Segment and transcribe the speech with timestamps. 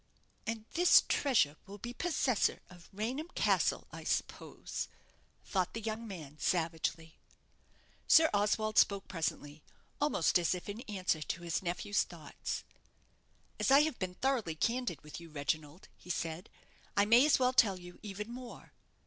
[0.47, 4.87] "And this treasure will be possessor of Raynham Castle, I suppose,"
[5.45, 7.19] thought the young man, savagely.
[8.07, 9.61] Sir Oswald spoke presently,
[10.01, 12.63] almost as if in answer to his nephew's thoughts.
[13.59, 16.49] "As I have been thoroughly candid with you, Reginald," he said,
[16.97, 18.73] "I may as well tell you even more.